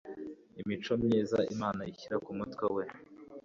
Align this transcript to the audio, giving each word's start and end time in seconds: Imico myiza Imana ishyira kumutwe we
Imico 0.61 0.93
myiza 1.03 1.39
Imana 1.53 1.81
ishyira 1.91 2.15
kumutwe 2.25 2.65
we 2.75 2.83